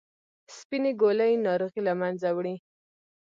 [0.57, 2.55] سپینې ګولۍ ناروغي له منځه وړي.